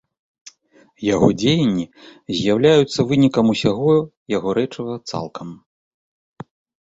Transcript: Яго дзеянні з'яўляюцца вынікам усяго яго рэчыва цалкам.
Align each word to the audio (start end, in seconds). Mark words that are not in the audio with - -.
Яго 1.13 1.27
дзеянні 1.41 1.83
з'яўляюцца 2.37 2.99
вынікам 3.11 3.45
усяго 3.55 3.93
яго 4.37 4.49
рэчыва 4.61 4.93
цалкам. 5.11 5.47